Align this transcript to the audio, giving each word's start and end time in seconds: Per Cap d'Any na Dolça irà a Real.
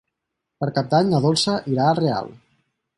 Per 0.63 0.69
Cap 0.79 0.89
d'Any 0.95 1.13
na 1.13 1.21
Dolça 1.27 1.57
irà 1.77 1.87
a 1.91 1.95
Real. 2.05 2.37